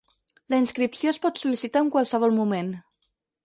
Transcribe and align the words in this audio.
La 0.53 0.59
inscripció 0.61 1.11
es 1.11 1.21
pot 1.27 1.43
sol·licitar 1.43 1.85
en 1.87 1.95
qualsevol 1.99 2.37
moment. 2.41 2.77